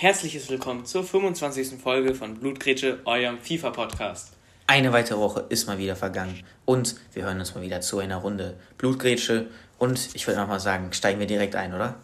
[0.00, 1.80] herzliches Willkommen zur 25.
[1.82, 4.32] Folge von Blutgrätsche, eurem FIFA-Podcast.
[4.68, 8.18] Eine weitere Woche ist mal wieder vergangen und wir hören uns mal wieder zu einer
[8.18, 11.96] Runde Blutgrätsche und ich würde mal sagen, steigen wir direkt ein, oder?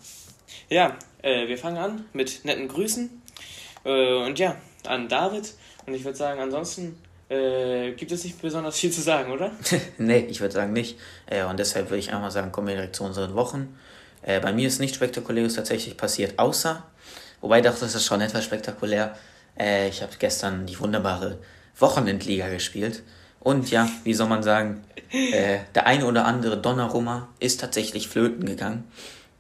[0.69, 3.23] Ja, äh, wir fangen an mit netten Grüßen
[3.85, 4.57] äh, und ja,
[4.89, 5.55] an David
[5.87, 9.53] und ich würde sagen, ansonsten äh, gibt es nicht besonders viel zu sagen, oder?
[9.99, 12.75] nee, ich würde sagen nicht äh, und deshalb würde ich einfach mal sagen, kommen wir
[12.75, 13.79] direkt zu unseren Wochen.
[14.23, 16.83] Äh, bei mir ist nichts Spektakuläres tatsächlich passiert, außer,
[17.41, 19.15] wobei doch, das ist schon etwas spektakulär.
[19.59, 21.39] Äh, ich habe gestern die wunderbare
[21.79, 23.03] Wochenendliga gespielt.
[23.41, 28.47] Und ja, wie soll man sagen, äh, der eine oder andere Donnarumma ist tatsächlich flöten
[28.47, 28.85] gegangen.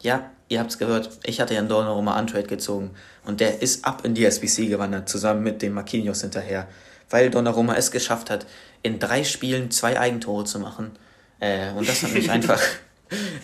[0.02, 2.90] Ja, ihr habt es gehört, ich hatte ja einen Donnarumma Untrade gezogen
[3.24, 6.68] und der ist ab in die SBC gewandert, zusammen mit dem Marquinhos hinterher,
[7.08, 8.46] weil Donnarumma es geschafft hat,
[8.82, 10.92] in drei Spielen zwei Eigentore zu machen.
[11.40, 12.60] Äh, und das hat mich einfach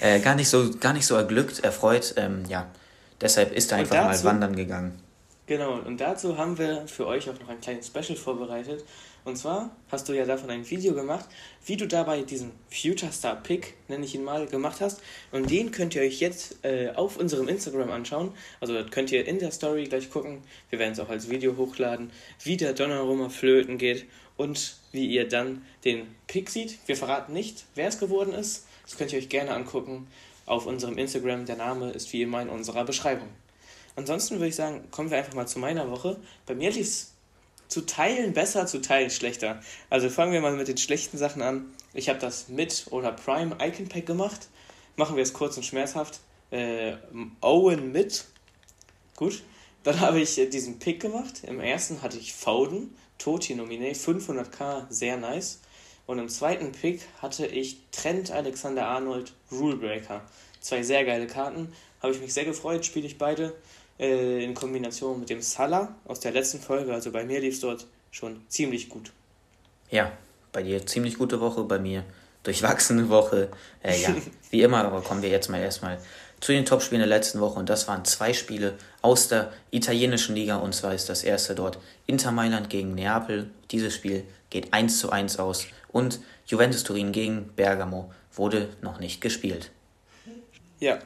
[0.01, 2.15] äh, gar, nicht so, gar nicht so erglückt, erfreut.
[2.17, 2.67] Ähm, ja,
[3.21, 5.01] deshalb ist er einfach dazu, mal wandern gegangen.
[5.47, 8.85] Genau, und dazu haben wir für euch auch noch ein kleines Special vorbereitet.
[9.25, 11.27] Und zwar hast du ja davon ein Video gemacht,
[11.67, 15.03] wie du dabei diesen Future Star Pick, nenne ich ihn mal, gemacht hast.
[15.33, 18.33] Und den könnt ihr euch jetzt äh, auf unserem Instagram anschauen.
[18.61, 20.43] Also das könnt ihr in der Story gleich gucken.
[20.71, 22.13] Wir werden es auch als Video hochladen,
[22.45, 26.79] wie der Donnarumma flöten geht und wie ihr dann den Pick seht.
[26.87, 28.67] Wir verraten nicht, wer es geworden ist.
[28.85, 30.07] Das könnt ihr euch gerne angucken
[30.51, 31.47] auf unserem Instagram.
[31.47, 33.29] Der Name ist wie immer in unserer Beschreibung.
[33.97, 36.17] Ansonsten würde ich sagen, kommen wir einfach mal zu meiner Woche.
[36.47, 37.15] Bei mir lief es
[37.69, 39.63] zu Teilen besser, zu Teilen schlechter.
[39.89, 41.67] Also fangen wir mal mit den schlechten Sachen an.
[41.95, 44.49] Ich habe das mit oder Prime Icon Pack gemacht.
[44.97, 46.21] Machen wir es kurz und schmerzhaft.
[46.51, 46.97] Äh,
[47.41, 48.25] Owen mit.
[49.17, 49.43] Gut.
[49.85, 51.45] Dann habe ich äh, diesen Pick gemacht.
[51.45, 55.61] Im ersten hatte ich Foden, Toti Nomine, 500k, sehr nice.
[56.11, 60.23] Und im zweiten Pick hatte ich Trent Alexander Arnold Rulebreaker.
[60.61, 61.73] Zwei sehr geile Karten.
[62.03, 63.55] Habe ich mich sehr gefreut, spiele ich beide
[63.97, 66.93] äh, in Kombination mit dem Salah aus der letzten Folge.
[66.93, 69.13] Also bei mir lief es dort schon ziemlich gut.
[69.89, 70.11] Ja,
[70.51, 72.03] bei dir ziemlich gute Woche, bei mir
[72.43, 73.49] durchwachsene Woche.
[73.81, 74.13] Äh, ja,
[74.51, 76.01] wie immer, aber kommen wir jetzt mal erstmal
[76.41, 80.57] zu den Topspielen der letzten Woche und das waren zwei Spiele aus der italienischen Liga
[80.57, 83.49] und zwar ist das erste dort Inter Mailand gegen Neapel.
[83.71, 89.21] Dieses Spiel geht 1 zu 1 aus und Juventus Turin gegen Bergamo wurde noch nicht
[89.21, 89.71] gespielt.
[90.79, 90.99] Ja,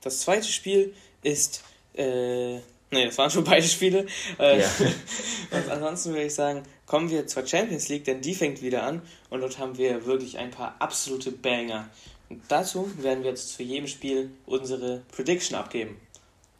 [0.00, 1.64] das zweite Spiel ist,
[1.94, 4.06] äh, ne, das waren schon beide Spiele.
[4.38, 4.68] Äh, ja.
[5.70, 9.40] ansonsten würde ich sagen, kommen wir zur Champions League, denn die fängt wieder an und
[9.40, 11.88] dort haben wir wirklich ein paar absolute Banger.
[12.28, 16.00] Und dazu werden wir jetzt zu jedem Spiel unsere Prediction abgeben.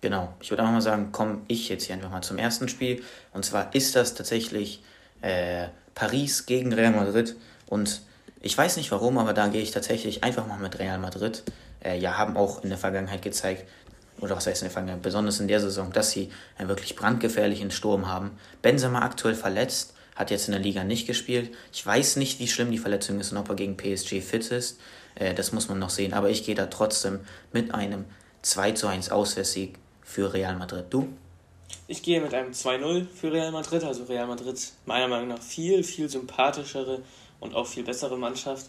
[0.01, 3.03] Genau, ich würde einfach mal sagen, komme ich jetzt hier einfach mal zum ersten Spiel.
[3.33, 4.83] Und zwar ist das tatsächlich
[5.23, 7.37] äh, Paris gegen Real Madrid.
[7.69, 8.03] Und
[8.41, 11.43] ich weiß nicht warum, aber da gehe ich tatsächlich einfach mal mit Real Madrid.
[11.83, 13.65] Äh, ja, haben auch in der Vergangenheit gezeigt,
[14.21, 17.71] oder was heißt in der Vergangenheit, besonders in der Saison, dass sie einen wirklich brandgefährlichen
[17.71, 18.39] Sturm haben.
[18.63, 21.55] Benzema aktuell verletzt, hat jetzt in der Liga nicht gespielt.
[21.73, 24.81] Ich weiß nicht, wie schlimm die Verletzung ist und ob er gegen PSG fit ist.
[25.15, 26.15] Äh, das muss man noch sehen.
[26.15, 27.21] Aber ich gehe da trotzdem
[27.53, 28.07] mit einem
[28.43, 30.87] 2 zu 1 Auswärtssieg für Real Madrid.
[30.91, 31.09] Du?
[31.89, 33.85] Ich gehe mit einem 2-0 für Real Madrid.
[33.85, 37.03] Also Real Madrid meiner Meinung nach viel, viel sympathischere
[37.41, 38.67] und auch viel bessere Mannschaft.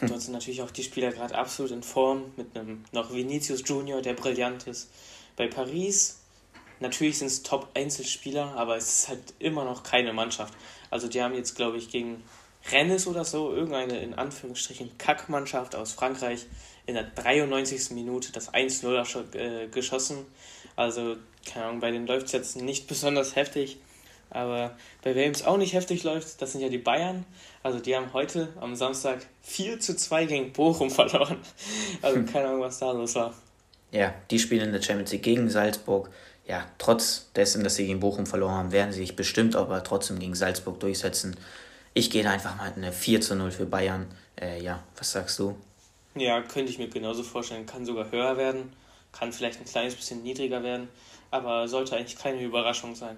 [0.00, 0.08] Hm.
[0.08, 4.02] Dort sind natürlich auch die Spieler gerade absolut in Form, mit einem noch Vinicius Junior,
[4.02, 4.90] der brillant ist.
[5.36, 6.20] Bei Paris,
[6.80, 10.54] natürlich sind es Top-Einzelspieler, aber es ist halt immer noch keine Mannschaft.
[10.90, 12.22] Also die haben jetzt, glaube ich, gegen
[12.70, 16.46] Rennes oder so, irgendeine in Anführungsstrichen Kackmannschaft aus Frankreich
[16.86, 17.90] in der 93.
[17.90, 20.26] Minute das 1-0 äh, geschossen.
[20.74, 23.78] Also, keine Ahnung, bei denen läuft es jetzt nicht besonders heftig.
[24.30, 27.24] Aber bei wem es auch nicht heftig läuft, das sind ja die Bayern.
[27.62, 31.38] Also die haben heute am Samstag 4 zu 2 gegen Bochum verloren.
[32.02, 33.34] Also keine Ahnung, was da los war.
[33.92, 36.10] Ja, die spielen in der Champions League gegen Salzburg.
[36.46, 40.18] Ja, trotz dessen, dass sie gegen Bochum verloren haben, werden sie sich bestimmt aber trotzdem
[40.18, 41.36] gegen Salzburg durchsetzen.
[41.94, 44.06] Ich gehe da einfach mal eine 4 zu 0 für Bayern.
[44.40, 45.56] Äh, ja, was sagst du?
[46.14, 47.66] Ja, könnte ich mir genauso vorstellen.
[47.66, 48.72] Kann sogar höher werden,
[49.12, 50.88] kann vielleicht ein kleines bisschen niedriger werden,
[51.30, 53.16] aber sollte eigentlich keine Überraschung sein.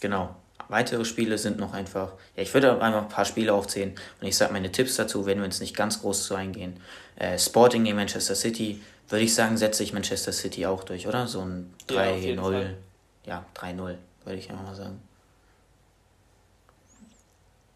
[0.00, 0.34] Genau,
[0.68, 4.36] weitere Spiele sind noch einfach, ja, ich würde einfach ein paar Spiele aufzählen und ich
[4.36, 6.80] sage meine Tipps dazu, wenn wir uns nicht ganz groß zu eingehen.
[7.16, 11.26] Äh, Sporting gegen Manchester City, würde ich sagen, setze ich Manchester City auch durch, oder?
[11.26, 12.74] So ein 3-0.
[13.26, 13.76] Ja, 3-0,
[14.24, 15.00] würde ich einfach mal sagen.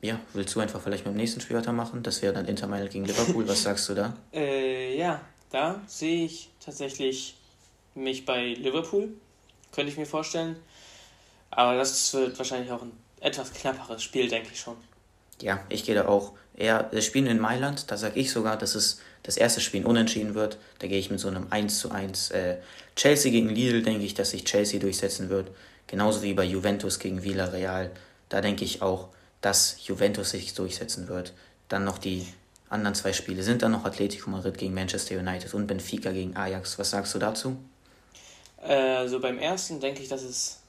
[0.03, 2.03] Ja, willst du einfach vielleicht mit dem nächsten Spiel weitermachen?
[2.03, 3.47] Das wäre dann Inter Mailand gegen Liverpool.
[3.47, 4.17] Was sagst du da?
[4.33, 7.37] Äh, ja, da sehe ich tatsächlich
[7.95, 9.09] mich bei Liverpool.
[9.71, 10.57] Könnte ich mir vorstellen.
[11.53, 14.77] Aber das wird wahrscheinlich auch ein etwas knapperes Spiel, denke ich schon.
[15.41, 16.89] Ja, ich gehe da auch eher.
[16.91, 20.59] Wir spielen in Mailand, da sage ich sogar, dass es das erste Spiel unentschieden wird.
[20.79, 22.31] Da gehe ich mit so einem 1 zu 1.
[22.31, 22.57] Äh,
[22.97, 25.51] Chelsea gegen Lille denke ich, dass sich Chelsea durchsetzen wird.
[25.87, 27.91] Genauso wie bei Juventus gegen Villarreal.
[28.29, 29.09] Da denke ich auch,
[29.41, 31.35] dass Juventus sich durchsetzen wird.
[31.69, 32.27] Dann noch die
[32.71, 36.79] anderen zwei Spiele sind dann noch Atletico Madrid gegen Manchester United und Benfica gegen Ajax.
[36.79, 37.59] Was sagst du dazu?
[38.63, 40.62] Äh, also beim ersten denke ich, dass es.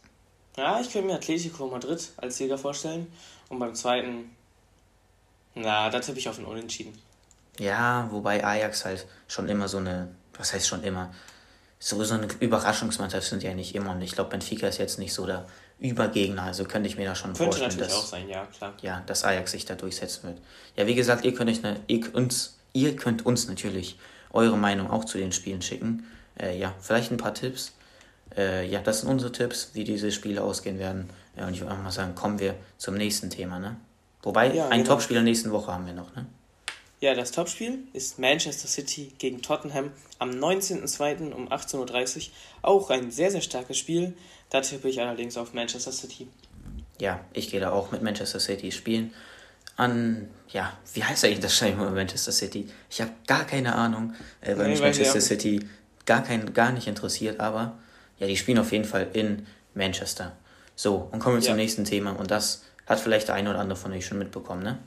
[0.57, 3.11] Ja, ich könnte mir Atletico Madrid als Sieger vorstellen.
[3.49, 4.35] Und beim zweiten.
[5.55, 6.97] Na, da tippe ich auf ein Unentschieden.
[7.59, 10.15] Ja, wobei Ajax halt schon immer so eine.
[10.37, 11.13] Was heißt schon immer?
[11.79, 13.91] So, so eine Überraschungsmannschaft sind ja nicht immer.
[13.91, 15.45] Und ich glaube, Benfica ist jetzt nicht so der
[15.79, 16.43] Übergegner.
[16.43, 18.73] Also könnte ich mir da schon Könnte vorstellen, dass, auch sein, ja, klar.
[18.81, 20.39] Ja, dass Ajax sich da durchsetzen wird.
[20.75, 23.97] Ja, wie gesagt, ihr könnt, euch ne, ihr, uns, ihr könnt uns natürlich
[24.31, 26.07] eure Meinung auch zu den Spielen schicken.
[26.39, 27.73] Äh, ja, vielleicht ein paar Tipps.
[28.37, 31.09] Äh, ja, das sind unsere Tipps, wie diese Spiele ausgehen werden.
[31.37, 33.59] Ja, und ich würde einfach mal sagen, kommen wir zum nächsten Thema.
[33.59, 33.77] Ne?
[34.21, 34.95] Wobei, ja, ein genau.
[34.95, 36.15] Topspiel nächsten Woche haben wir noch.
[36.15, 36.25] Ne?
[37.01, 41.33] Ja, das Topspiel ist Manchester City gegen Tottenham am 19.02.
[41.33, 42.23] um 18.30 Uhr.
[42.61, 44.13] Auch ein sehr, sehr starkes Spiel.
[44.49, 46.27] Da tippe ich allerdings auf Manchester City.
[47.01, 49.13] Ja, ich gehe da auch mit Manchester City spielen.
[49.75, 52.69] An, ja, wie heißt eigentlich das Stadion bei Manchester City?
[52.89, 55.67] Ich habe gar keine Ahnung, äh, weil nee, mich Manchester City
[56.05, 57.77] gar, kein, gar nicht interessiert, aber
[58.19, 60.35] ja, die spielen auf jeden Fall in Manchester.
[60.75, 61.49] So, und kommen wir ja.
[61.49, 64.63] zum nächsten Thema und das hat vielleicht der eine oder andere von euch schon mitbekommen,
[64.63, 64.79] ne?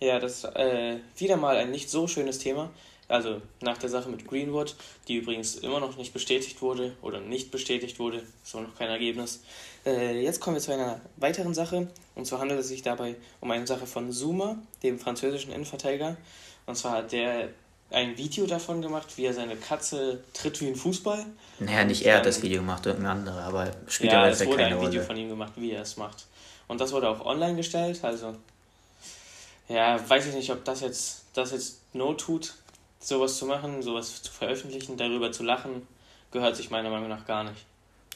[0.00, 2.70] Ja, das ist äh, wieder mal ein nicht so schönes Thema.
[3.08, 4.74] Also nach der Sache mit Greenwood,
[5.06, 8.22] die übrigens immer noch nicht bestätigt wurde oder nicht bestätigt wurde,
[8.52, 9.42] auch noch kein Ergebnis.
[9.84, 11.88] Äh, jetzt kommen wir zu einer weiteren Sache.
[12.14, 16.16] Und zwar handelt es sich dabei um eine Sache von Zuma, dem französischen Innenverteidiger.
[16.66, 17.50] Und zwar hat der
[17.92, 21.24] ein Video davon gemacht, wie er seine Katze tritt wie ein Fußball.
[21.58, 24.80] Naja, nicht er hat das Video gemacht, irgendein anderer, aber spielt ja, es wurde ein
[24.80, 26.26] Video von ihm gemacht, wie er es macht.
[26.68, 28.34] Und das wurde auch online gestellt, also
[29.68, 32.54] ja, weiß ich nicht, ob das jetzt, das jetzt Not tut,
[33.00, 35.86] sowas zu machen, sowas zu veröffentlichen, darüber zu lachen,
[36.30, 37.64] gehört sich meiner Meinung nach gar nicht.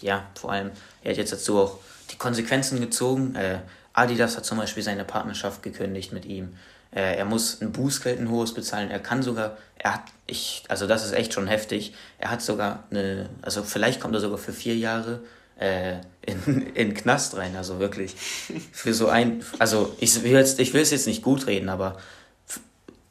[0.00, 0.70] Ja, vor allem,
[1.02, 1.78] er hat jetzt dazu auch
[2.10, 3.34] die Konsequenzen gezogen.
[3.34, 3.60] Äh,
[3.92, 6.56] Adidas hat zum Beispiel seine Partnerschaft gekündigt mit ihm.
[6.96, 8.90] Äh, er muss ein Bußgeld, ein hohes bezahlen.
[8.90, 11.92] Er kann sogar, er hat, ich, also das ist echt schon heftig.
[12.18, 15.20] Er hat sogar eine, also vielleicht kommt er sogar für vier Jahre
[15.60, 18.16] äh, in, in Knast rein, also wirklich.
[18.72, 21.98] Für so ein, also ich will jetzt, ich will es jetzt nicht gut reden, aber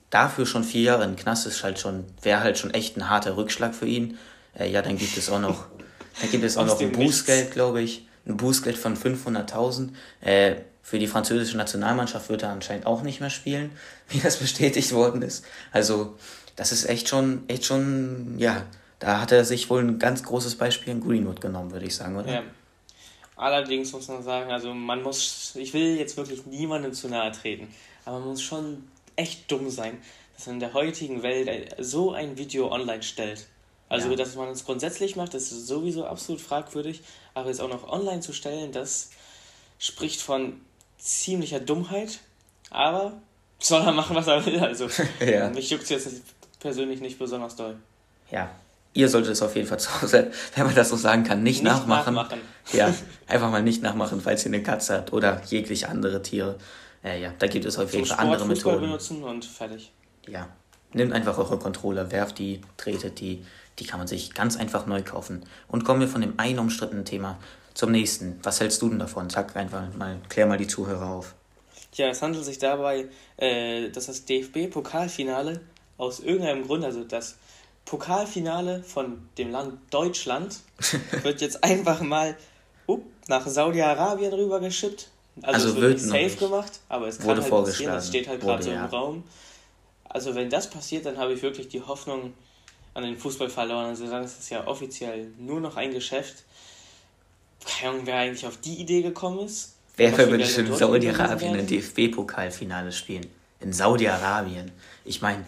[0.09, 3.38] dafür schon vier Jahre in Knast ist halt schon, wäre halt schon echt ein harter
[3.38, 4.17] Rückschlag für ihn.
[4.57, 5.65] Äh, ja, dann gibt es auch noch,
[6.21, 8.04] dann gibt es auch noch ein Bußgeld, glaube ich.
[8.27, 9.89] Ein Bußgeld von 500.000.
[10.22, 13.72] Äh, für die französische Nationalmannschaft wird er anscheinend auch nicht mehr spielen,
[14.10, 15.45] wie das bestätigt worden ist.
[15.72, 16.16] Also,
[16.56, 18.66] das ist echt schon, echt schon, ja,
[19.00, 22.16] da hat er sich wohl ein ganz großes Beispiel in Greenwood genommen, würde ich sagen,
[22.16, 22.31] oder?
[22.31, 22.44] Ja.
[23.36, 27.68] Allerdings muss man sagen, also man muss, ich will jetzt wirklich niemandem zu nahe treten,
[28.06, 28.88] aber man muss schon
[29.18, 29.98] echt dumm sein,
[30.36, 33.48] dass man in der heutigen Welt so ein Video online stellt.
[33.88, 34.16] Also, ja.
[34.16, 37.01] dass man es grundsätzlich macht, das ist sowieso absolut fragwürdig,
[37.35, 39.11] aber es auch noch online zu stellen, das
[39.77, 40.61] spricht von
[40.97, 42.19] ziemlicher Dummheit,
[42.71, 43.13] aber
[43.59, 44.59] soll er machen, was er will.
[44.59, 44.87] Also,
[45.19, 45.49] ja.
[45.49, 46.21] mich juckt es jetzt
[46.59, 47.75] persönlich nicht besonders doll.
[48.31, 48.49] Ja,
[48.93, 51.61] ihr solltet es auf jeden Fall zu Hause, wenn man das so sagen kann, nicht,
[51.61, 52.15] nicht nachmachen.
[52.15, 52.41] nachmachen.
[52.74, 52.93] Ja,
[53.27, 56.57] einfach mal nicht nachmachen, falls ihr eine Katze habt oder jegliche andere Tiere.
[57.03, 58.81] Äh, ja, da gibt es auf jeden Fall andere Methoden.
[58.81, 59.91] benutzen und fertig.
[60.27, 60.48] Ja,
[60.94, 63.46] nehmt einfach eure Controller, werft die, tretet die,
[63.80, 65.44] die kann man sich ganz einfach neu kaufen.
[65.68, 67.38] Und kommen wir von dem einen umstrittenen Thema
[67.74, 68.39] zum nächsten.
[68.44, 69.30] Was hältst du denn davon?
[69.30, 71.36] Sag einfach mal, klär mal die Zuhörer auf.
[71.94, 75.62] Ja, es handelt sich dabei, äh, dass das DFB-Pokalfinale
[75.98, 77.36] aus irgendeinem Grund, also das
[77.86, 80.60] Pokalfinale von dem Land Deutschland,
[81.24, 82.36] wird jetzt einfach mal
[82.88, 85.08] up, nach Saudi-Arabien rübergeschippt.
[85.42, 86.39] Also, also es wird nicht safe nicht.
[86.39, 88.86] gemacht, aber es kann halt passieren, das steht halt gerade so im.
[88.86, 89.24] Raum.
[90.15, 92.34] Also wenn das passiert, dann habe ich wirklich die Hoffnung
[92.93, 93.88] an den Fußball verloren.
[93.88, 96.45] Also dann ist es ja offiziell nur noch ein Geschäft.
[97.65, 99.74] Keine Ahnung, wer eigentlich auf die Idee gekommen ist.
[99.98, 103.25] Wer würde in Saudi-Arabien ein DFB-Pokalfinale spielen?
[103.60, 104.72] In Saudi-Arabien.
[105.03, 105.43] Ich meine,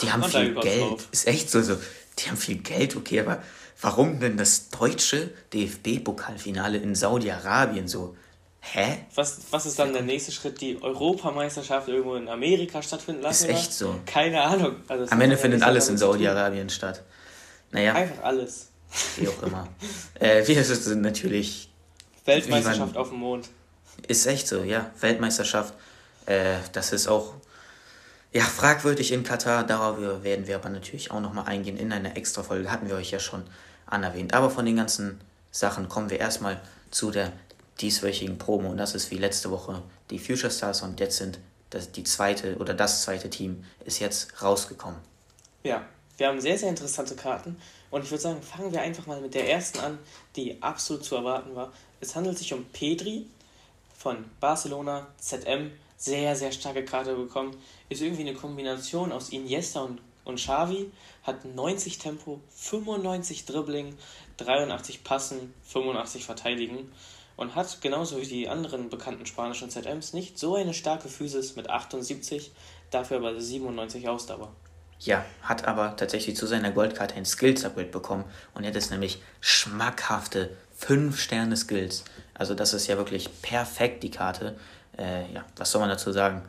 [0.00, 0.80] die haben viel Geld.
[0.80, 1.08] Drauf?
[1.12, 1.76] Ist echt so, so.
[2.18, 3.40] Die haben viel Geld, okay, aber
[3.80, 8.16] warum denn das deutsche DFB-Pokalfinale in Saudi-Arabien so?
[8.64, 8.98] Hä?
[9.16, 10.60] Was, was ist dann der nächste Schritt?
[10.60, 13.50] Die Europameisterschaft irgendwo in Amerika stattfinden lassen?
[13.50, 13.92] Ist echt oder?
[13.92, 14.00] so.
[14.06, 14.76] Keine Ahnung.
[14.86, 17.02] Also Am Ende findet alles in Saudi-Arabien statt.
[17.72, 17.94] Naja.
[17.94, 18.68] Einfach alles.
[19.16, 19.68] Wie auch immer.
[20.20, 21.70] äh, wir sind natürlich.
[22.24, 23.48] Weltmeisterschaft man, auf dem Mond.
[24.06, 24.90] Ist echt so, ja.
[25.00, 25.74] Weltmeisterschaft.
[26.26, 27.34] Äh, das ist auch
[28.32, 29.64] ja, fragwürdig in Katar.
[29.64, 32.70] Darauf werden wir aber natürlich auch nochmal eingehen in einer extra Folge.
[32.70, 33.42] Hatten wir euch ja schon
[33.86, 34.34] anerwähnt.
[34.34, 37.32] Aber von den ganzen Sachen kommen wir erstmal zu der
[37.80, 38.70] dieswöchigen Promo.
[38.70, 40.82] Und das ist wie letzte Woche die Future Stars.
[40.82, 41.38] Und jetzt sind
[41.70, 45.00] das die zweite oder das zweite Team ist jetzt rausgekommen.
[45.64, 45.86] Ja,
[46.18, 47.56] wir haben sehr, sehr interessante Karten.
[47.90, 49.98] Und ich würde sagen, fangen wir einfach mal mit der ersten an,
[50.36, 51.72] die absolut zu erwarten war.
[52.00, 53.26] Es handelt sich um Pedri
[53.96, 55.70] von Barcelona, ZM.
[55.96, 57.56] Sehr, sehr starke Karte bekommen.
[57.88, 60.90] Ist irgendwie eine Kombination aus Iniesta und, und Xavi.
[61.22, 63.96] Hat 90 Tempo, 95 Dribbling,
[64.38, 66.90] 83 Passen, 85 Verteidigen.
[67.42, 71.68] Und hat genauso wie die anderen bekannten spanischen ZMs nicht so eine starke Physis mit
[71.68, 72.52] 78,
[72.92, 74.52] dafür aber 97 Ausdauer.
[75.00, 79.20] Ja, hat aber tatsächlich zu seiner Goldkarte ein Skills-Upgrade bekommen und er hat jetzt nämlich
[79.40, 82.04] schmackhafte 5 Sterne Skills.
[82.32, 84.56] Also das ist ja wirklich perfekt, die Karte.
[84.96, 86.42] Äh, ja, was soll man dazu sagen?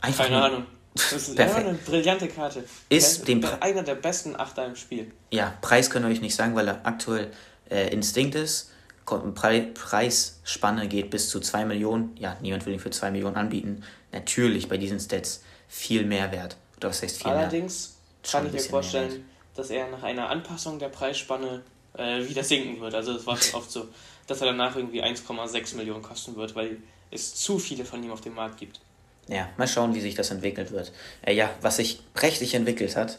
[0.00, 0.66] Einfach Keine Ahnung.
[0.94, 1.68] Das ist perfekt.
[1.68, 2.64] eine brillante Karte.
[2.88, 5.12] Ist dem einer der besten Achter im Spiel.
[5.30, 7.30] Ja, Preis können wir euch nicht sagen, weil er aktuell
[7.70, 8.70] äh, Instinkt ist.
[9.04, 12.16] Pre Preisspanne geht bis zu 2 Millionen.
[12.18, 13.82] Ja, niemand will ihn für 2 Millionen anbieten.
[14.12, 16.56] Natürlich bei diesen Stats viel mehr wert.
[16.80, 18.32] Das heißt viel Allerdings mehr.
[18.32, 21.62] kann ich mir vorstellen, dass er nach einer Anpassung der Preisspanne
[21.96, 22.94] äh, wieder sinken wird.
[22.94, 23.88] Also es war oft so,
[24.26, 26.78] dass er danach irgendwie 1,6 Millionen kosten wird, weil
[27.10, 28.80] es zu viele von ihm auf dem Markt gibt.
[29.28, 30.92] Ja, mal schauen, wie sich das entwickelt wird.
[31.22, 33.18] Äh, ja, was sich prächtig entwickelt hat,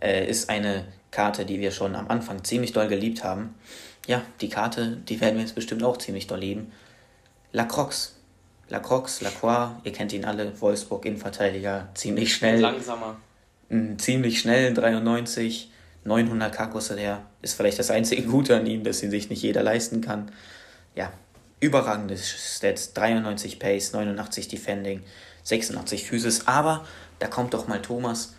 [0.00, 3.54] äh, ist eine Karte, die wir schon am Anfang ziemlich doll geliebt haben.
[4.08, 6.72] Ja, die Karte, die werden wir jetzt bestimmt auch ziemlich doll lieben.
[7.52, 8.14] La Croix.
[8.70, 12.60] La Croix, Lacroix, ihr kennt ihn alle, Wolfsburg Innenverteidiger, ziemlich schnell.
[12.60, 13.16] Langsamer.
[13.98, 15.70] Ziemlich schnell, 93,
[16.04, 17.22] 900k kostet er.
[17.42, 20.30] Ist vielleicht das einzige Gute an ihm, dass ihn sich nicht jeder leisten kann.
[20.94, 21.12] Ja,
[21.60, 25.02] überragende Stats, 93 Pace, 89 Defending,
[25.44, 26.46] 86 Physis.
[26.46, 26.84] Aber
[27.18, 28.34] da kommt doch mal Thomas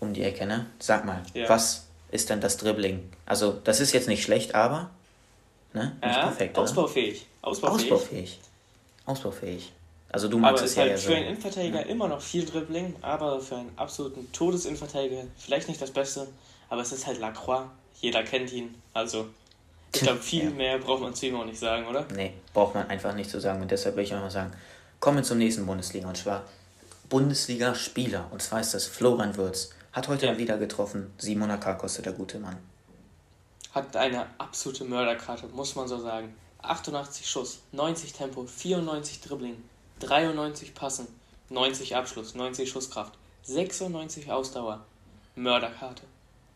[0.00, 0.66] um die Ecke, ne?
[0.78, 1.48] Sag mal, ja.
[1.48, 3.10] was ist denn das Dribbling?
[3.24, 4.90] Also, das ist jetzt nicht schlecht, aber
[5.76, 5.96] ne?
[6.02, 7.26] Nicht ja, perfekt, ausbaufähig.
[7.42, 7.92] ausbaufähig.
[7.92, 8.40] Ausbaufähig.
[9.04, 9.72] Ausbaufähig.
[10.10, 11.14] Also du magst aber es ist halt ja für so.
[11.14, 11.86] einen Innenverteidiger ja.
[11.86, 16.26] immer noch viel Dribbling, aber für einen absoluten Todesinnenverteidiger vielleicht nicht das Beste,
[16.68, 17.68] aber es ist halt Lacroix.
[18.00, 18.74] Jeder kennt ihn.
[18.94, 19.26] Also
[19.94, 20.50] ich glaube, viel ja.
[20.50, 22.06] mehr braucht man zu ihm auch nicht sagen, oder?
[22.14, 23.62] Nee, braucht man einfach nicht zu sagen.
[23.62, 24.52] Und deshalb will ich auch mal sagen,
[25.00, 26.08] kommen wir zum nächsten Bundesliga.
[26.08, 26.44] Und zwar
[27.08, 28.28] Bundesliga-Spieler.
[28.30, 29.70] Und zwar ist das Florian Würz.
[29.92, 30.38] Hat heute ja.
[30.38, 31.12] wieder getroffen.
[31.20, 32.56] 700k kostet der gute Mann.
[33.76, 36.34] Hat eine absolute Mörderkarte, muss man so sagen.
[36.62, 39.62] 88 Schuss, 90 Tempo, 94 Dribbling,
[39.98, 41.06] 93 Passen,
[41.50, 44.86] 90 Abschluss, 90 Schusskraft, 96 Ausdauer.
[45.34, 46.04] Mörderkarte.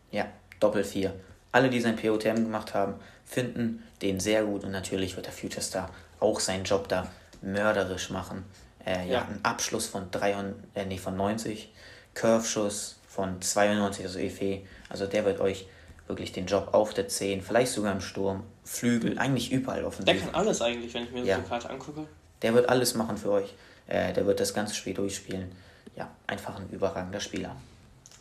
[0.09, 0.25] Ja,
[0.59, 1.13] Doppel 4.
[1.51, 5.61] Alle, die sein POTM gemacht haben, finden den sehr gut und natürlich wird der Future
[5.61, 7.07] Star auch seinen Job da
[7.43, 8.45] mörderisch machen.
[8.83, 9.21] Äh, ja, ja.
[9.25, 11.71] ein Abschluss von, 3, äh, nee, von 90,
[12.15, 14.61] Curve-Schuss von 92, also EFE.
[14.89, 15.67] Also der wird euch
[16.11, 20.05] wirklich den Job auf der 10, vielleicht sogar im Sturm, Flügel, eigentlich überall offensiv.
[20.05, 21.37] Der kann alles eigentlich, wenn ich mir ja.
[21.37, 22.05] so die Karte angucke.
[22.41, 23.53] Der wird alles machen für euch.
[23.87, 25.51] Äh, der wird das ganze Spiel durchspielen.
[25.95, 27.55] Ja, einfach ein überragender Spieler.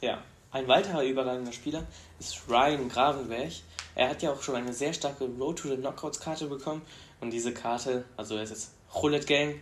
[0.01, 1.85] Ja, ein weiterer überragender Spieler
[2.19, 3.53] ist Ryan Gravenberg.
[3.95, 6.83] Er hat ja auch schon eine sehr starke Road to the Knockouts Karte bekommen
[7.21, 9.57] und diese Karte, also es ist Hullet Gang,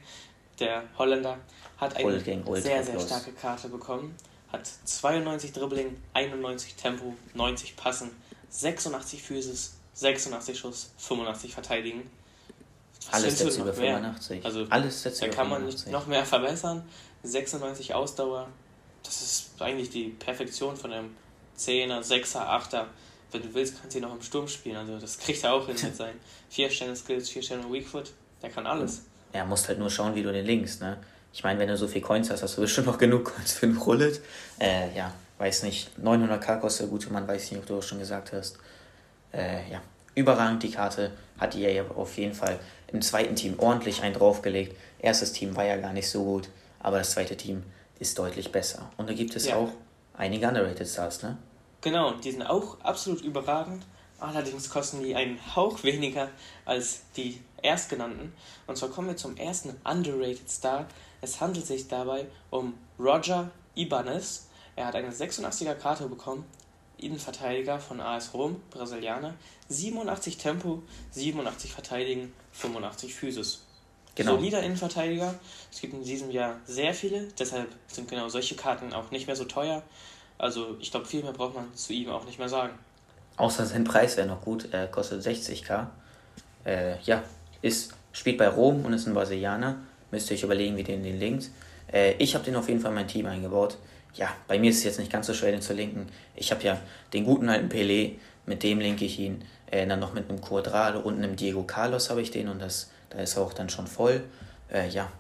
[0.61, 1.39] der Holländer,
[1.79, 4.15] hat eine Gang, sehr, sehr starke Karte bekommen.
[4.53, 8.11] Hat 92 Dribbling, 91 Tempo, 90 Passen,
[8.51, 12.11] 86 Physis, 86 Schuss, 85 Verteidigen.
[13.11, 14.45] Was Alles jetzt über 85.
[14.45, 16.83] Also, Alles jetzt da kann man nicht noch mehr verbessern.
[17.23, 18.49] 96 Ausdauer.
[19.03, 21.17] Das ist eigentlich die Perfektion von einem
[21.59, 22.85] 10er, 6er, 8er.
[23.31, 24.77] Wenn du willst, kannst du ihn noch im Sturm spielen.
[24.77, 28.13] Also das kriegt er auch hin mit seinen 4 Sterne Skills, 4 Sterne Weakfoot.
[28.43, 29.03] Der kann alles.
[29.33, 30.99] Er muss halt nur schauen, wie du den linkst, ne?
[31.39, 33.67] Ich meine, wenn du so viel Coins hast, hast du bestimmt noch genug Coins für
[33.67, 34.21] einen Rollet.
[34.59, 35.89] Äh, ja, weiß nicht.
[36.03, 38.59] 900k kostet der gute Mann, weiß nicht, ob du auch schon gesagt hast.
[39.33, 39.81] Äh, ja,
[40.17, 41.13] überragend die Karte.
[41.39, 44.75] Hat die ja auf jeden Fall im zweiten Team ordentlich einen draufgelegt.
[44.99, 46.49] Erstes Team war ja gar nicht so gut,
[46.81, 47.63] aber das zweite Team
[48.01, 48.91] ist deutlich besser.
[48.97, 49.55] Und da gibt es ja.
[49.55, 49.71] auch
[50.15, 51.37] einige underrated Stars, ne?
[51.83, 53.85] Genau, die sind auch absolut überragend.
[54.19, 56.31] Allerdings kosten die einen Hauch weniger
[56.65, 58.33] als die erstgenannten.
[58.67, 60.89] Und zwar kommen wir zum ersten underrated Star.
[61.21, 64.47] Es handelt sich dabei um Roger Ibanez.
[64.77, 66.45] Er hat eine 86er Karte bekommen
[66.99, 69.35] Innenverteidiger von AS Rom, Brasilianer.
[69.69, 70.83] 87 Tempo,
[71.13, 73.65] 87 Verteidigen, 85 Physis.
[74.15, 74.35] Genau.
[74.35, 75.35] Solider Innenverteidiger.
[75.71, 79.37] Es gibt in diesem Jahr sehr viele, deshalb sind genau solche Karten auch nicht mehr
[79.37, 79.83] so teuer.
[80.39, 82.77] Also ich glaube, viel mehr braucht man zu ihm auch nicht mehr sagen.
[83.37, 85.87] Außer sein Preis wäre noch gut, er kostet 60k.
[86.65, 87.23] Äh, ja,
[87.63, 89.77] ist, spielt bei Rom und ist ein Brasilianer.
[90.11, 91.51] Müsst ihr euch überlegen, wie den den linkt.
[91.93, 93.79] Äh, ich habe den auf jeden Fall in mein Team eingebaut
[94.15, 96.07] ja, bei mir ist es jetzt nicht ganz so schwer, den zu linken.
[96.35, 96.79] Ich habe ja
[97.13, 98.13] den guten alten Pelé,
[98.47, 99.45] mit dem linke ich ihn.
[99.71, 102.91] Äh, dann noch mit einem Quadrado und einem Diego Carlos habe ich den und das,
[103.11, 104.25] da ist er auch dann schon voll.
[104.73, 105.11] Äh, ja,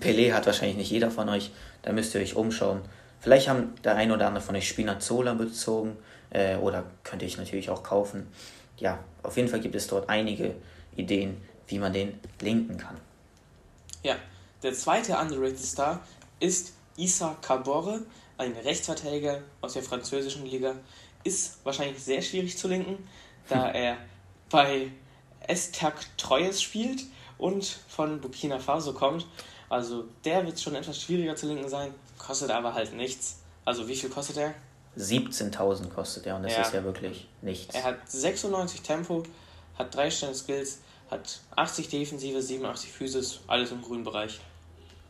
[0.00, 1.50] Pelé hat wahrscheinlich nicht jeder von euch.
[1.82, 2.80] Da müsst ihr euch umschauen.
[3.20, 5.96] Vielleicht haben der ein oder andere von euch Spinazzola bezogen
[6.30, 8.28] äh, oder könnte ich natürlich auch kaufen.
[8.76, 10.54] Ja, auf jeden Fall gibt es dort einige
[10.94, 12.96] Ideen, wie man den linken kann.
[14.06, 14.14] Ja,
[14.62, 16.00] der zweite underrated Star
[16.38, 18.02] ist Issa Kabore,
[18.38, 20.76] ein Rechtsverteidiger aus der französischen Liga.
[21.24, 23.08] Ist wahrscheinlich sehr schwierig zu linken,
[23.48, 23.96] da er
[24.48, 24.92] bei
[25.40, 27.02] Estak Troyes spielt
[27.36, 29.26] und von Burkina Faso kommt.
[29.68, 33.40] Also der wird schon etwas schwieriger zu linken sein, kostet aber halt nichts.
[33.64, 34.54] Also wie viel kostet er?
[34.96, 36.62] 17.000 kostet er und das ja.
[36.62, 37.74] ist ja wirklich nichts.
[37.74, 39.24] Er hat 96 Tempo,
[39.76, 40.78] hat 3 Sterne Skills,
[41.10, 44.40] hat 80 Defensive, 87 Physis, alles im grünen Bereich.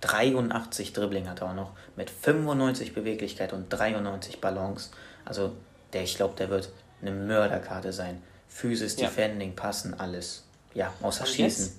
[0.02, 4.90] 83 Dribbling hat er auch noch, mit 95 Beweglichkeit und 93 Balance.
[5.24, 5.52] Also
[5.92, 8.22] der, ich glaube, der wird eine Mörderkarte sein.
[8.48, 9.08] Physis, ja.
[9.08, 10.44] Defending, Passen, alles.
[10.74, 11.66] Ja, außer und Schießen.
[11.66, 11.78] Jetzt,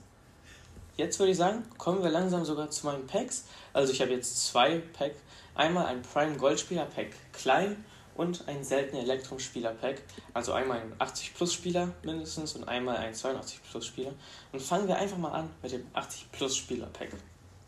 [0.97, 3.45] jetzt würde ich sagen, kommen wir langsam sogar zu meinen Packs.
[3.73, 5.19] Also ich habe jetzt zwei Packs.
[5.55, 7.83] Einmal ein Prime Goldspieler Pack klein
[8.17, 10.01] und ein seltener Elektrum Spieler Pack.
[10.33, 14.11] Also einmal ein 80 Plus Spieler mindestens und einmal ein 82 Plus Spieler.
[14.51, 17.09] Und fangen wir einfach mal an mit dem 80 Plus Spieler Pack.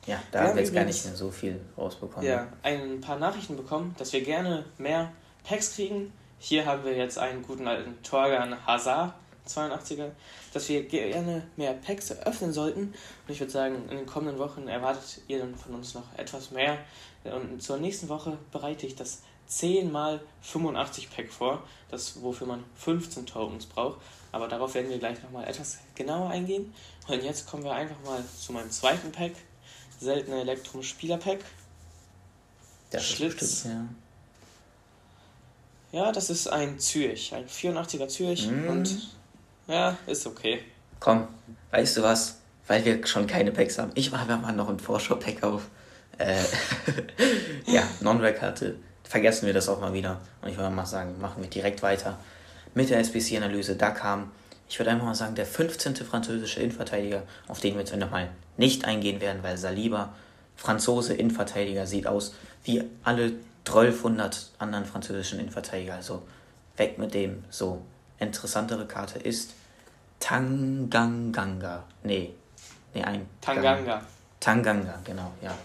[0.08, 2.28] Ja, da haben wir jetzt gar nicht mehr so viel rausbekommen.
[2.28, 5.12] Ja, ein paar Nachrichten bekommen, dass wir gerne mehr
[5.44, 6.12] Packs kriegen.
[6.40, 9.14] Hier haben wir jetzt einen guten alten Torgan Hazard,
[9.48, 10.12] 82er,
[10.54, 12.82] dass wir gerne mehr Packs eröffnen sollten.
[12.82, 12.94] Und
[13.28, 16.78] ich würde sagen, in den kommenden Wochen erwartet ihr dann von uns noch etwas mehr.
[17.24, 22.64] Und zur nächsten Woche bereite ich das 10 mal 85 Pack vor, das wofür man
[22.76, 24.00] 15 Tokens braucht.
[24.32, 26.74] Aber darauf werden wir gleich nochmal etwas genauer eingehen.
[27.08, 29.32] Und jetzt kommen wir einfach mal zu meinem zweiten Pack.
[30.00, 31.40] Seltene Elektrum Spieler Pack.
[32.92, 33.40] Das Schlitz.
[33.40, 33.90] Bestimmt,
[35.92, 36.06] ja.
[36.06, 38.50] ja, das ist ein Zürich, ein 84er Zürich.
[38.50, 38.70] Mm.
[38.70, 39.18] Und
[39.68, 40.64] ja, ist okay.
[41.00, 41.28] Komm,
[41.72, 42.40] weißt du was?
[42.68, 43.92] Weil wir schon keine Packs haben.
[43.96, 45.68] Ich mache mal noch ein Vorschau-Pack auf.
[46.20, 46.44] Äh,
[47.66, 48.76] ja, Non-Rare-Karte
[49.10, 50.22] vergessen wir das auch mal wieder.
[50.42, 52.20] Und ich würde mal sagen, machen wir direkt weiter
[52.76, 53.76] mit der SBC-Analyse.
[53.76, 54.32] Da kam,
[54.70, 55.96] ich würde einfach mal sagen, der 15.
[55.96, 60.14] französische Innenverteidiger, auf den wir jetzt nochmal nicht eingehen werden, weil Saliba,
[60.56, 63.34] Franzose Innenverteidiger, sieht aus wie alle
[63.66, 65.96] 1200 anderen französischen Innenverteidiger.
[65.96, 66.22] Also
[66.78, 67.44] weg mit dem.
[67.50, 67.82] So,
[68.20, 69.56] interessantere Karte ist
[70.20, 71.84] Tanganganga.
[72.04, 72.36] Nee,
[72.94, 73.28] nee, ein.
[73.42, 74.04] Tanganga.
[74.40, 75.58] Tanganga, genau, ja.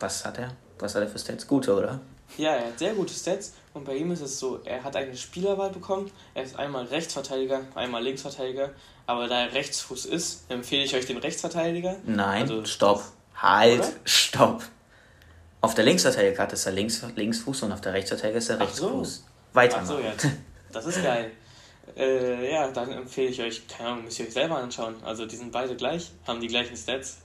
[0.00, 0.52] Was hat er?
[0.78, 1.46] Was hat er für Stats?
[1.46, 2.00] Gute, oder?
[2.36, 5.16] Ja, er hat sehr gute Stats und bei ihm ist es so, er hat eine
[5.16, 6.10] Spielerwahl bekommen.
[6.34, 8.70] Er ist einmal Rechtsverteidiger, einmal Linksverteidiger.
[9.06, 11.96] Aber da er Rechtsfuß ist, empfehle ich euch den Rechtsverteidiger.
[12.04, 13.04] Nein, also, stopp.
[13.34, 13.92] Halt, oder?
[14.04, 14.62] stopp.
[15.60, 19.16] Auf der Linksverteidigerkarte ist er Links, Linksfuß und auf der Rechtsverteidiger ist er Rechtsfuß.
[19.16, 19.22] So.
[19.54, 19.78] Weiter.
[19.80, 20.12] Ach so, ja.
[20.72, 21.32] Das ist geil.
[21.96, 24.96] äh, ja, dann empfehle ich euch, keine Ahnung, müsst ihr euch selber anschauen.
[25.04, 27.18] Also die sind beide gleich, haben die gleichen Stats.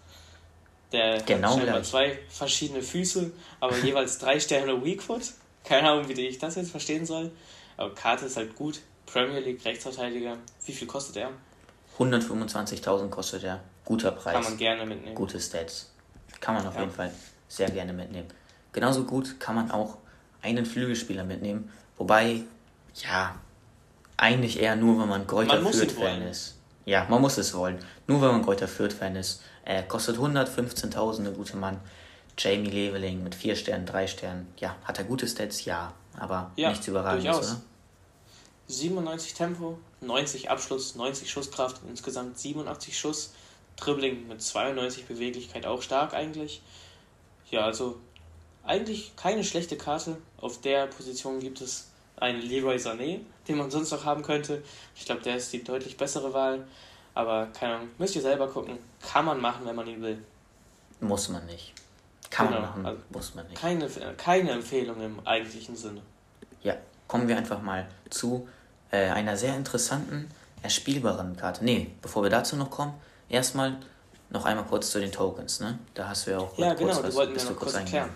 [0.94, 1.84] Der genau hat gleich.
[1.84, 5.24] zwei verschiedene Füße, aber jeweils drei Sterne Weakfoot.
[5.64, 7.32] Keine Ahnung, wie ich das jetzt verstehen soll.
[7.78, 8.80] Aber Karte ist halt gut.
[9.06, 10.38] Premier League Rechtsverteidiger.
[10.66, 11.32] Wie viel kostet er?
[11.98, 13.60] 125.000 kostet er.
[13.86, 14.34] Guter Preis.
[14.34, 15.16] Kann man gerne mitnehmen.
[15.16, 15.92] Gute Stats.
[16.40, 16.82] Kann man auf ja.
[16.82, 17.12] jeden Fall
[17.48, 18.28] sehr gerne mitnehmen.
[18.72, 19.98] Genauso gut kann man auch
[20.42, 21.72] einen Flügelspieler mitnehmen.
[21.98, 22.42] Wobei,
[22.96, 23.36] ja,
[24.18, 26.58] eigentlich eher nur, wenn man Kräuter Fürth-Fan ist.
[26.86, 27.78] Ja, man muss es wollen.
[28.08, 29.42] Nur wenn man Kräuter Fürth-Fan ist.
[29.66, 31.80] Er kostet 115.000, der gute Mann.
[32.38, 34.54] Jamie Leveling mit 4 Sternen, 3 Sternen.
[34.58, 35.66] Ja, hat er gute Stats?
[35.66, 37.62] Ja, aber ja, nichts Überragendes, oder?
[38.68, 43.34] 97 Tempo, 90 Abschluss, 90 Schusskraft, insgesamt 87 Schuss.
[43.76, 46.62] Dribbling mit 92 Beweglichkeit auch stark eigentlich.
[47.50, 48.00] Ja, also
[48.64, 50.18] eigentlich keine schlechte Karte.
[50.38, 54.64] Auf der Position gibt es einen Leroy Sané, den man sonst noch haben könnte.
[54.96, 56.68] Ich glaube, der ist die deutlich bessere Wahl.
[57.14, 58.78] Aber keine Ahnung, müsst ihr selber gucken.
[59.08, 60.24] Kann man machen, wenn man ihn will.
[61.00, 61.74] Muss man nicht.
[62.30, 62.62] Kann genau.
[62.62, 63.62] man machen, also muss man nicht.
[63.62, 66.02] Keine, keine Empfehlung im eigentlichen Sinne.
[66.64, 66.76] Ja,
[67.08, 68.48] kommen wir einfach mal zu
[68.92, 70.30] äh, einer sehr interessanten,
[70.64, 71.64] erspielbaren Karte.
[71.64, 72.94] Nee, bevor wir dazu noch kommen,
[73.30, 73.78] erstmal
[74.30, 75.60] noch einmal kurz zu den Tokens.
[75.60, 75.78] Ne?
[75.94, 78.10] Da hast du ja auch ja, genau, kurz was, wollten wir noch kurz erklären.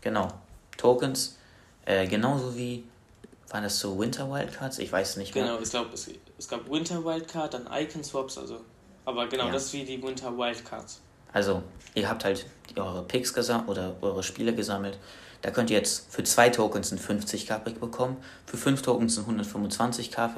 [0.00, 0.28] Genau,
[0.76, 1.36] Tokens,
[1.84, 2.84] äh, genauso wie
[3.52, 4.78] waren das so Winter Wildcards?
[4.78, 5.44] Ich weiß nicht mehr.
[5.44, 8.60] Genau, ich glaube, es, es gab Winter Wildcard, dann Icon Swaps, also.
[9.04, 9.52] Aber genau, ja.
[9.52, 11.00] das ist wie die Winter Wildcards.
[11.32, 11.62] Also,
[11.94, 14.98] ihr habt halt eure Picks gesammelt oder eure Spiele gesammelt.
[15.42, 19.22] Da könnt ihr jetzt für zwei Tokens ein 50 k bekommen, für fünf Tokens ein
[19.22, 20.30] 125 k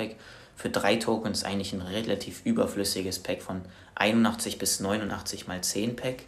[0.56, 3.62] für drei Tokens eigentlich ein relativ überflüssiges Pack von
[3.96, 6.22] 81 bis 89 mal 10 Pack.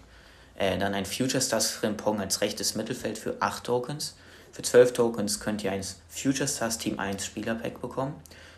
[0.56, 4.16] Äh, dann ein Future Stars Frimpong als rechtes Mittelfeld für 8 Tokens.
[4.56, 8.14] Für 12 Tokens könnt ihr ein Future Stars Team 1 Spielerpack bekommen.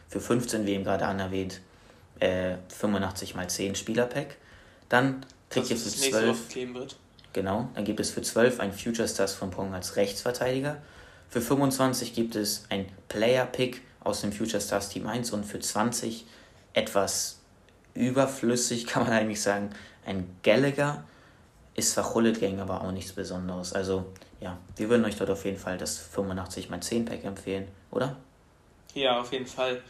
[0.09, 1.61] Für 15, wie eben gerade anerwähnt,
[2.21, 4.37] äh, 85 mal 10 Spielerpack.
[4.89, 6.55] Dann kriegt ihr für 12.
[7.33, 10.81] Genau, dann gibt es für 12 ein Future Stars von Pong als Rechtsverteidiger.
[11.31, 15.59] Für 25 gibt es ein Player Pick aus dem Future Stars Team 1 und für
[15.59, 16.27] 20
[16.75, 17.41] etwas
[17.95, 19.71] überflüssig, kann man eigentlich sagen,
[20.07, 21.03] ein Gallagher.
[21.75, 23.73] Ist zwar Hullet Gang, aber auch nichts Besonderes.
[23.73, 24.07] Also,
[24.41, 28.17] ja, wir würden euch dort auf jeden Fall das 85 mal 10 Pack empfehlen, oder?
[28.95, 29.83] Ja, auf jeden Fall.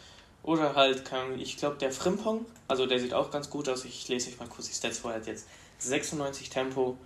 [0.42, 3.84] Oder halt, kann, ich glaube, der Frimpong, also der sieht auch ganz gut aus.
[3.84, 5.10] Ich lese euch mal kurz die Stats vor.
[5.12, 5.46] Er hat jetzt
[5.78, 6.96] 96 Tempo,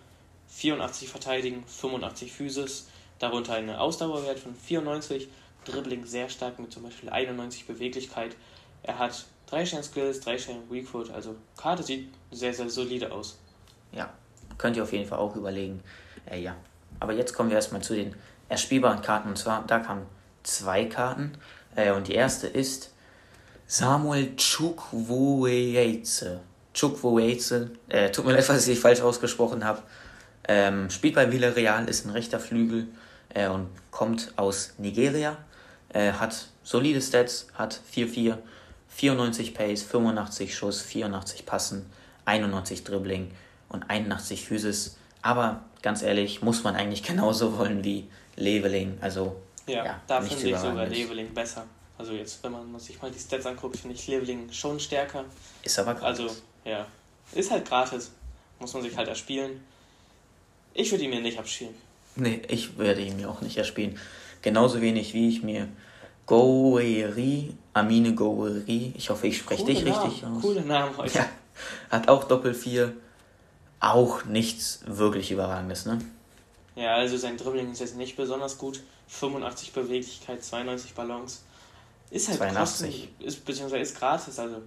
[0.49, 5.29] 84 Verteidigen, 85 Physis, darunter eine Ausdauerwert von 94,
[5.65, 8.37] Dribbling sehr stark mit zum Beispiel 91 Beweglichkeit.
[8.83, 13.39] Er hat 3 Sterne Skills, 3 Sterne Weakfoot, also Karte sieht sehr, sehr solide aus.
[13.93, 14.13] Ja,
[14.59, 15.83] könnt ihr auf jeden Fall auch überlegen.
[16.27, 16.57] Äh, ja,
[17.03, 18.15] aber jetzt kommen wir erstmal zu den
[18.49, 19.31] erspielbaren Karten.
[19.31, 20.07] Und zwar, da kamen
[20.45, 21.33] zwei Karten.
[21.75, 22.93] Äh, und die erste ist
[23.67, 26.41] Samuel Chukwueze.
[26.73, 29.83] Chukwueze, äh, tut mir leid, falls ich falsch ausgesprochen habe.
[30.47, 32.87] Ähm, spielt bei Villarreal, ist ein rechter Flügel
[33.35, 35.37] äh, und kommt aus Nigeria.
[35.89, 38.39] Äh, hat solide Stats, hat 4-4,
[38.89, 41.87] 94 Pace, 85 Schuss, 84 Passen,
[42.27, 43.33] 91 Dribbling
[43.69, 44.97] und 81 Physis.
[45.21, 48.99] Aber ganz ehrlich, muss man eigentlich genauso wollen wie Leveling.
[49.01, 51.67] Also, ja, ja da finde ich sogar Leveling besser.
[51.99, 55.25] Also jetzt, wenn man sich mal die Stats anguckt, finde ich Leveling schon stärker.
[55.63, 56.21] Ist aber gratis.
[56.21, 56.87] Also, ja.
[57.33, 58.11] Ist halt gratis.
[58.59, 59.61] Muss man sich halt erspielen.
[60.75, 61.75] Ich würde ihn mir nicht abspielen.
[62.17, 63.99] Nee, ich werde ihn mir auch nicht erspielen.
[64.41, 65.69] Genauso wenig wie ich mir
[66.27, 70.43] Goueri, Amine Goueri, ich hoffe, ich spreche dich Name, richtig aus.
[70.43, 71.19] Coole Namen heute.
[71.19, 71.29] Ja,
[71.91, 72.93] hat auch Doppel 4.
[73.83, 75.99] Auch nichts wirklich Überragendes, ne?
[76.77, 78.81] Ja, also sein Dribbling ist jetzt nicht besonders gut.
[79.09, 81.41] 85 Beweglichkeit, 92 Balance.
[82.13, 82.91] Ist halt 82.
[82.91, 84.63] Kosten, ist, beziehungsweise ist gratis, also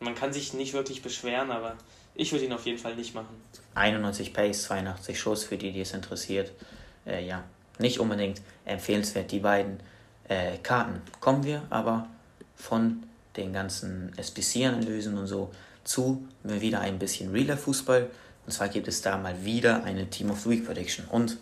[0.00, 1.76] man kann sich nicht wirklich beschweren, aber
[2.14, 3.34] ich würde ihn auf jeden Fall nicht machen.
[3.74, 6.52] 91 Pace, 82 Schuss für die, die es interessiert.
[7.06, 7.44] Äh, ja,
[7.78, 9.80] nicht unbedingt empfehlenswert, die beiden
[10.28, 11.00] äh, Karten.
[11.20, 12.06] Kommen wir aber
[12.54, 13.04] von
[13.38, 15.50] den ganzen SBC-Analysen und so
[15.84, 18.10] zu wieder ein bisschen realer Fußball.
[18.46, 21.06] Und zwar gibt es da mal wieder eine Team of the Week Prediction.
[21.08, 21.38] Und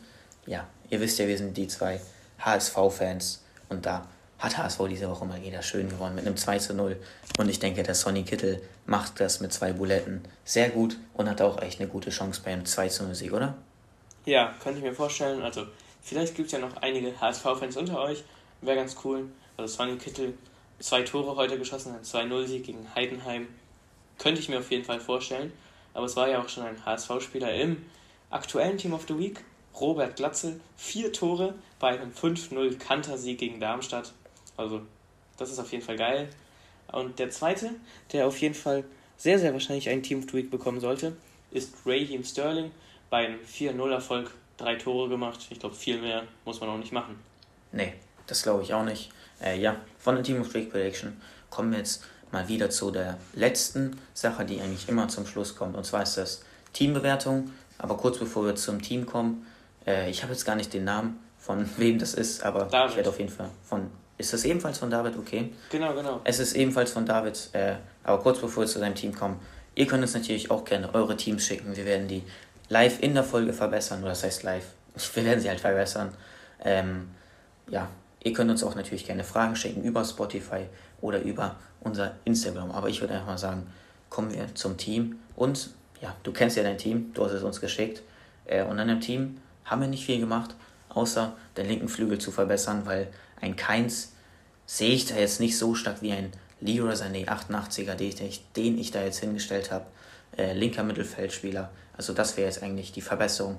[0.47, 2.01] ja, ihr wisst ja, wir sind die zwei
[2.39, 4.07] HSV-Fans und da
[4.41, 6.97] hat HSV diese Woche mal wieder schön gewonnen mit einem 2 zu 0.
[7.39, 11.43] Und ich denke, der Sonny Kittel macht das mit zwei Buletten sehr gut und hat
[11.43, 13.55] auch echt eine gute Chance beim 2 zu 0 Sieg, oder?
[14.25, 15.43] Ja, könnte ich mir vorstellen.
[15.43, 15.67] Also,
[16.03, 18.25] vielleicht gibt es ja noch einige HSV-Fans unter euch.
[18.63, 19.27] Wäre ganz cool.
[19.59, 20.33] Also, Sonny Kittel,
[20.79, 23.47] zwei Tore heute geschossen, ein 2-0-Sieg gegen Heidenheim.
[24.19, 25.53] Könnte ich mir auf jeden Fall vorstellen.
[25.94, 27.85] Aber es war ja auch schon ein HSV-Spieler im
[28.31, 29.44] aktuellen Team of the Week.
[29.81, 34.12] Robert Glatzel, vier Tore bei einem 5-0 Kantersieg gegen Darmstadt.
[34.57, 34.83] Also,
[35.38, 36.29] das ist auf jeden Fall geil.
[36.92, 37.70] Und der zweite,
[38.12, 38.85] der auf jeden Fall
[39.16, 41.16] sehr, sehr wahrscheinlich einen Team of the Week bekommen sollte,
[41.50, 42.70] ist Raheem Sterling.
[43.11, 45.46] Bei einem 4-0-Erfolg drei Tore gemacht.
[45.50, 47.18] Ich glaube, viel mehr muss man auch nicht machen.
[47.72, 47.94] Nee,
[48.26, 49.11] das glaube ich auch nicht.
[49.42, 52.90] Äh, ja, von der Team of the Week Prediction kommen wir jetzt mal wieder zu
[52.90, 55.77] der letzten Sache, die eigentlich immer zum Schluss kommt.
[55.77, 57.51] Und zwar ist das Teambewertung.
[57.79, 59.47] Aber kurz bevor wir zum Team kommen,
[59.87, 62.90] äh, ich habe jetzt gar nicht den Namen von wem das ist, aber David.
[62.90, 65.51] ich werde auf jeden Fall von ist das ebenfalls von David okay?
[65.71, 66.21] Genau, genau.
[66.25, 69.40] Es ist ebenfalls von David, äh, aber kurz bevor wir zu seinem Team kommen,
[69.75, 71.75] ihr könnt uns natürlich auch gerne eure Teams schicken.
[71.75, 72.23] Wir werden die
[72.69, 74.66] live in der Folge verbessern, oder das heißt live.
[75.14, 76.12] Wir werden sie halt verbessern.
[76.62, 77.09] Ähm,
[77.71, 77.88] ja,
[78.23, 80.66] ihr könnt uns auch natürlich gerne Fragen schicken über Spotify
[81.01, 82.71] oder über unser Instagram.
[82.71, 83.67] Aber ich würde einfach mal sagen,
[84.09, 85.19] kommen wir zum Team.
[85.37, 88.03] Und ja, du kennst ja dein Team, du hast es uns geschickt.
[88.45, 90.55] Äh, und an dem Team haben wir nicht viel gemacht,
[90.89, 93.09] außer den linken Flügel zu verbessern, weil
[93.41, 94.13] ein Keins
[94.67, 99.03] sehe ich da jetzt nicht so stark wie ein Leroy Sané 88er, den ich, da
[99.03, 99.87] jetzt hingestellt habe.
[100.37, 101.71] Äh, linker Mittelfeldspieler.
[101.97, 103.59] Also das wäre jetzt eigentlich die Verbesserung.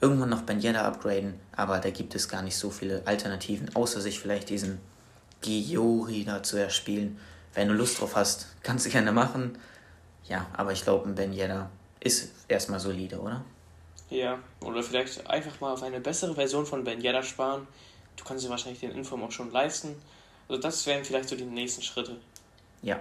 [0.00, 4.00] Irgendwann noch Ben Yedda upgraden, aber da gibt es gar nicht so viele Alternativen, außer
[4.00, 4.80] sich vielleicht diesen
[5.42, 7.18] Giori da zu erspielen.
[7.54, 9.58] Wenn du Lust drauf hast, kannst du gerne machen.
[10.28, 11.68] Ja, aber ich glaube, ein Ben Yedda
[12.00, 13.44] ist erstmal solide, oder?
[14.08, 17.66] Ja, oder vielleicht einfach mal auf eine bessere Version von Ben Yedda sparen.
[18.16, 19.94] Du kannst dir wahrscheinlich den Inform auch schon leisten.
[20.48, 22.16] Also das wären vielleicht so die nächsten Schritte.
[22.82, 22.98] Ja,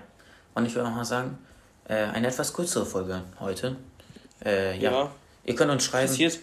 [0.54, 1.38] und ich würde auch mal sagen,
[1.88, 3.76] äh, eine etwas kürzere Folge heute.
[4.44, 4.92] Äh, ja.
[4.92, 5.12] ja.
[5.44, 6.08] Ihr könnt uns schreiben.
[6.08, 6.40] Passiert.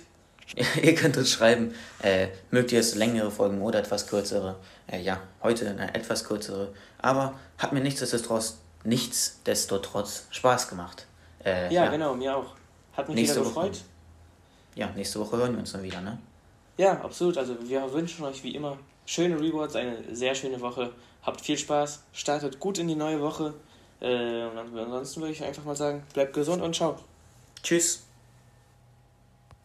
[0.82, 4.56] ihr könnt uns schreiben, äh, mögt ihr es längere Folgen oder etwas kürzere?
[4.86, 6.72] Äh, ja, heute eine etwas kürzere.
[6.98, 11.06] Aber hat mir nichtsdestotrotz, nichtsdestotrotz Spaß gemacht.
[11.44, 12.54] Äh, ja, ja, genau, mir auch.
[12.96, 13.72] Hat mich nächste wieder gefreut.
[13.72, 13.84] Woche,
[14.74, 16.18] ja, nächste Woche hören wir uns dann wieder, ne?
[16.76, 17.36] Ja, absolut.
[17.36, 20.92] Also wir wünschen euch wie immer schöne Rewards, eine sehr schöne Woche.
[21.22, 23.54] Habt viel Spaß, startet gut in die neue Woche.
[24.00, 26.96] Äh, und ansonsten würde ich einfach mal sagen, bleibt gesund und ciao.
[27.62, 28.07] Tschüss.